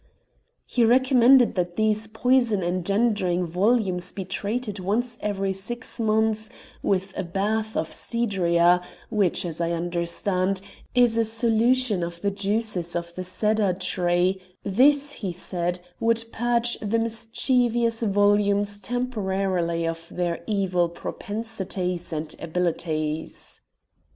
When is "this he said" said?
14.63-15.79